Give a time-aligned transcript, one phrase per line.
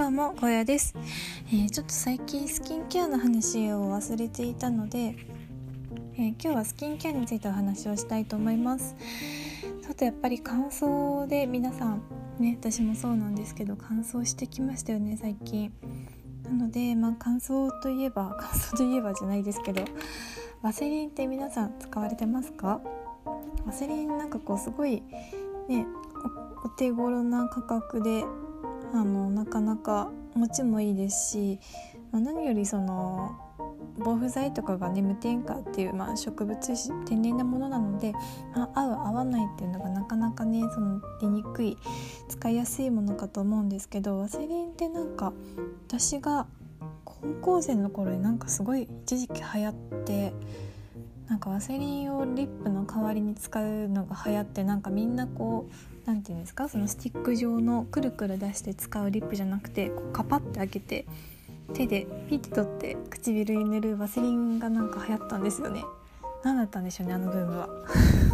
[0.00, 0.94] どうも、ゴヤです、
[1.48, 5.14] えー、ちょっと最近スキンケアの話を忘れていたので、
[6.14, 8.96] えー、今日はスキンケアについてお話をしたいと思います。
[9.82, 12.02] ちょっとやっぱり乾燥で皆さん
[12.38, 15.70] ね私もそうなんですけど乾燥してきましたよね最近。
[16.44, 19.84] なのでまあ乾燥といえば 乾燥といえばじゃないですけど
[20.62, 22.80] ワセリンって皆さん使われてますか？
[23.66, 25.02] ワセリンなんかこうすごい
[25.68, 25.84] ね
[26.64, 28.24] お手頃な価格で
[28.92, 31.58] あのなかなか持ちもいいですし、
[32.12, 33.38] まあ、何よりその
[33.98, 36.58] 防腐剤とかがね無添加っていう、まあ、植物
[37.04, 38.12] 天然なものなので、
[38.54, 41.76] まあ、合う合わないっていうのがなかなかねその出にくい
[42.28, 45.32] 使いやすいものかと思うんですけどワセリンってなんか
[45.88, 46.46] 私が
[47.04, 50.32] 高校生の頃になんかすごい一時期流行って
[51.30, 61.06] なんかワセリンをリップの代わりに使うのが流行ってなんかみんなこう何て言うんですかそのスティック状のくるくる出して使うリップじゃなくてこうカパッて開けて
[61.72, 65.84] 手でピッて取って唇に塗るワセリンがなんか流行ったんですよね。
[66.42, 67.68] 何だったんでしょうねあのブームは。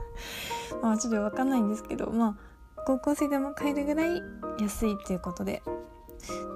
[0.80, 2.38] まあちょっと分かんないんですけどま
[2.76, 4.22] あ高校生でも買えるぐらい
[4.60, 5.62] 安いっていうことで。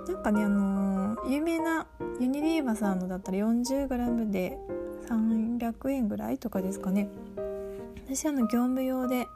[0.08, 1.86] なんかねあのー、有名な
[2.18, 4.58] ユニリーバさんのだったら 40g で
[5.08, 7.08] 300円ぐらいとかですかね
[8.06, 9.28] 私あの業務用で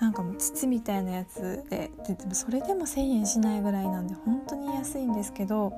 [0.00, 5.72] なんかもう筒みたいなやつででもそれでも1,000円しないぐらいなんで本当に安いんですけど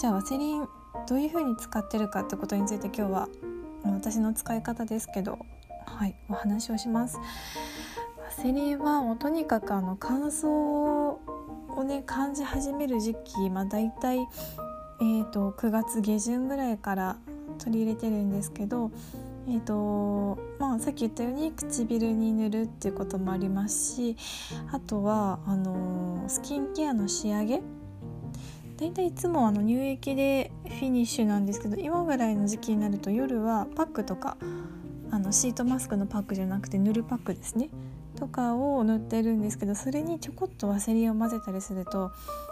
[0.00, 0.66] じゃあワセリン
[1.06, 3.28] どういう風に使ってるかってことについて今日は
[3.84, 5.38] 私の使い方ですけど
[5.84, 7.18] はいお話をします。
[8.18, 17.16] ワセリンはもうとにかくあの乾燥をね感じ始める時期まあ大体えーと9月下旬ぐらいから
[17.56, 18.90] 取り入れてるんですけど
[19.48, 24.16] えーとまあ、さっき言ったように唇に塗るっていうこともありますし
[24.72, 27.62] あとはあの、スキンケアの仕上げ。
[28.76, 34.36] だいたいいつもあの乳液でフィニッシュなんですけど今ぐらいの時期になると夜はパックとか
[35.10, 37.70] あのシートマスクのパックじゃなくて塗るパックですね。
[38.16, 42.10] とかを塗ってるんですけどそれにちょこっとワセリンを混ぜたりすると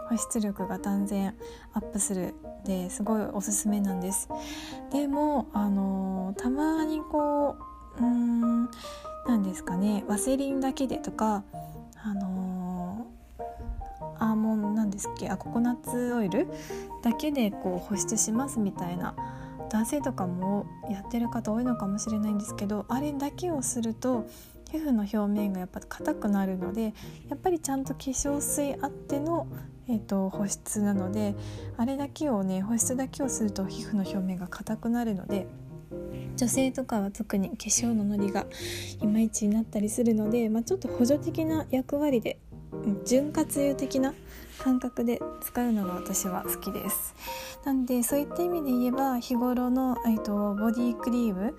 [0.08, 1.34] 保湿力が断然
[1.72, 2.34] アップする。
[2.64, 4.28] ですごいおすすめなんです。
[4.90, 7.56] でもあのたまにこ
[8.00, 8.70] ううん
[9.26, 11.44] 何ですかねワセリンだけでとか
[12.02, 13.06] あの
[14.18, 16.48] アーモンなんですっけあココナッツオイル
[17.02, 19.14] だけでこう保湿しますみたいな
[19.70, 24.26] 男性とかもやってる方多いのかもしれないんですけどあれだけをすると
[24.74, 26.94] 皮膚の表面がやっぱ硬くなるので
[27.28, 29.46] やっぱりちゃんと化粧水あっての、
[29.88, 31.36] えーと、保湿なので
[31.76, 35.46] あれだけをね保湿だけをすると皮膚の表面が硬くなるので
[36.36, 38.46] 女性とかは特に化粧ののりが
[39.00, 42.40] いまいちになったりするので、まあ、ちょっと補助的な役割で
[43.06, 44.12] 潤滑油的な
[44.58, 47.14] 感覚で使うのが私は好きです。
[47.64, 51.56] なんでそういった意味で言えば日頃の、えーとボディクリーム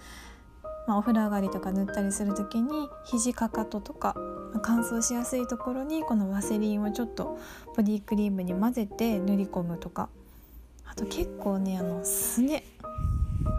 [0.88, 4.16] まあ、お風呂上がりとか塗ったりする時に肘かかととか
[4.62, 7.40] 乾燥しやすいところにこのワセリンをちょっと
[7.76, 10.10] ボディクリームに混ぜて塗り込むとか。
[10.88, 12.64] あと結構ねあのすね。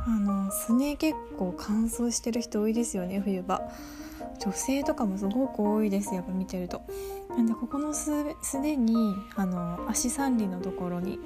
[0.06, 3.60] あのすね結構乾燥してる人多いですよね冬場。
[4.38, 6.82] 女性とかもすごく多いですやっぱ見てると。
[7.30, 8.10] なんでここのす
[8.42, 11.18] すねにあの足三里のところに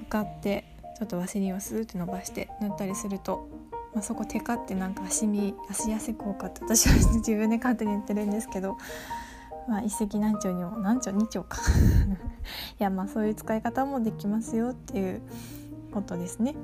[0.00, 0.64] 向かって
[0.98, 3.48] ちょっとワセリンをスーッて伸ばして塗ったりすると
[3.94, 8.76] まあ、そこテカってなんか足見足痩せ効果って私は自分で勝手に言ってるんですけど、
[9.68, 11.58] まあ、一石何鳥にも何鳥二鳥か
[12.80, 15.22] いやまあそういう使い方もできますよっていう
[15.92, 16.54] ことですね。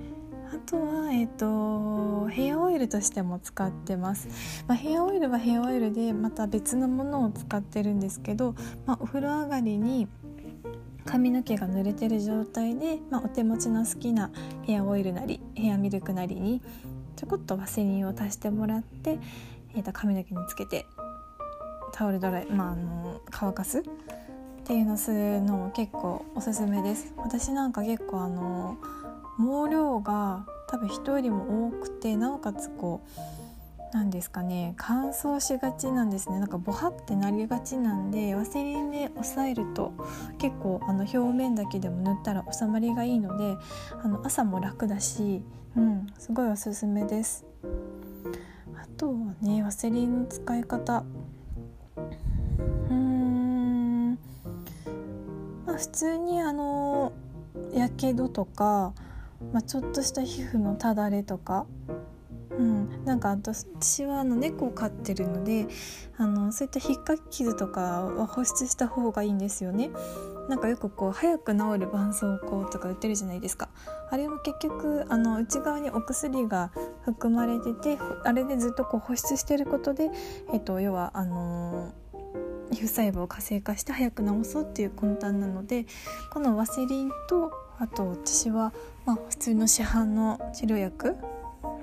[0.50, 4.28] あとは、えーと、ヘアオイルとしても使ってます、
[4.66, 8.54] まあ、ヘアオイルはヘアオイルでまた別のものを使ってるんですけど、
[8.86, 10.08] まあ、お風呂上がりに
[11.04, 14.30] 髪の毛が濡れてる状態で、まあ、お手持ちの好きな
[14.62, 16.62] ヘアオイルなりヘアミルクなりに
[17.18, 19.18] ちょこっとワセリンを足してもらって、
[19.74, 20.86] えー、と髪の毛につけて
[21.92, 23.82] タオルドライ、まあ、あの乾かすっ
[24.64, 27.12] ていうのするのも結構おすすめです。
[27.16, 28.76] 私なんか結構あの
[29.36, 33.47] 毛量が多分人よりも多くてなおかつこう
[33.92, 36.38] なんですかね乾燥しがちなんですね。
[36.38, 39.92] なんかボハってなりがちなんでワセリンで押さえると
[40.38, 43.56] 結構あの表面だけでも塗ったら収まりがいいので
[44.02, 45.42] あの朝も楽だし
[45.76, 47.46] うんすごいおすすめです。
[48.76, 51.04] あとはねワセリンの使い方。
[52.90, 54.18] うん。
[55.66, 57.12] まあ普通にあの
[57.72, 58.92] やけどとか、
[59.52, 61.66] まあ、ちょっとした皮膚のただれとか
[62.58, 65.68] うん、なんか私はあの猫を飼ってるので
[66.16, 69.90] あのそういった引っかき傷とかは保湿した方がいいんですよね。
[70.48, 73.68] なんかよくこう早く治る絆創膏とか売ってるじゃないですか
[74.10, 76.70] あれは結局あの内側にお薬が
[77.04, 80.10] 含まれててあれでずっとこう保湿してることで、
[80.50, 85.84] えっと、要はあのー、皮膚細胞を活性化して早く治そうっていう魂胆なので
[86.32, 88.72] このワセリンとあと私は、
[89.04, 91.14] まあ、普通の市販の治療薬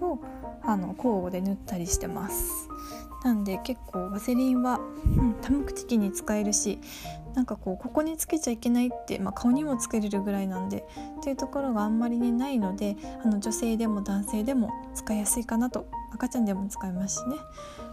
[0.02, 0.20] を
[0.62, 2.70] あの交互で塗ったりしてます。
[3.24, 4.80] なんで結構ワセリンは、
[5.18, 6.80] うん、多目的に使えるし
[7.34, 10.86] なんかこうここにつけちゃいけないって、まあ、顔にもつけれるぐらいなんで
[11.20, 17.36] っていうところがあんまりねないのであの女性でも男性でも使いやすいかなと赤ちゃんでも使えますしね、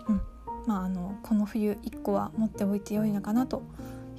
[0.08, 0.20] うん。
[0.66, 3.62] まあ、あのこの冬1個は持っておいて良いのかなと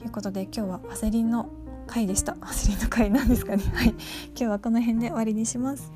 [0.04, 1.48] いうことで今日はワセリンの
[1.86, 2.36] 回でした。
[2.42, 3.64] ワセリンの回なんですかね。
[3.74, 3.90] はい。
[3.90, 3.98] 今
[4.36, 5.92] 日はこの辺で終わりにします。